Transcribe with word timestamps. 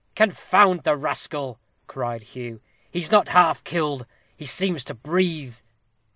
"Confound 0.15 0.81
the 0.81 0.95
rascal!" 0.95 1.59
cried 1.85 2.23
Hugh, 2.23 2.59
"he's 2.89 3.11
not 3.11 3.27
half 3.27 3.63
killed; 3.63 4.07
he 4.35 4.47
seems 4.47 4.83
to 4.85 4.95
breathe." 4.95 5.57